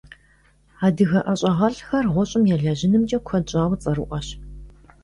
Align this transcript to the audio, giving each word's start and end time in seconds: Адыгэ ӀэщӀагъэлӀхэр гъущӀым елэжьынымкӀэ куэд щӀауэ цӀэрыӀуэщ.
Адыгэ 0.85 1.19
ӀэщӀагъэлӀхэр 1.25 2.05
гъущӀым 2.13 2.43
елэжьынымкӀэ 2.53 3.19
куэд 3.25 3.45
щӀауэ 3.49 3.75
цӀэрыӀуэщ. 3.81 4.27